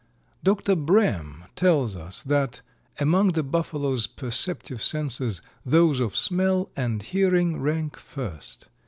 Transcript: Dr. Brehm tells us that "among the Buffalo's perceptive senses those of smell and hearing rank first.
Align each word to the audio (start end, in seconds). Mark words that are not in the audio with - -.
Dr. 0.43 0.75
Brehm 0.75 1.43
tells 1.55 1.95
us 1.95 2.23
that 2.23 2.61
"among 2.99 3.33
the 3.33 3.43
Buffalo's 3.43 4.07
perceptive 4.07 4.81
senses 4.81 5.43
those 5.63 5.99
of 5.99 6.15
smell 6.15 6.71
and 6.75 7.03
hearing 7.03 7.61
rank 7.61 7.97
first. 7.97 8.67